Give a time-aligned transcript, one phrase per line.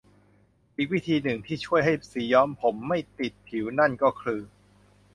[0.77, 4.41] อีกวิธีหนึ่งที่ช่วยให้สีย้อมผมไม่ติดผิวนั่นก็คือ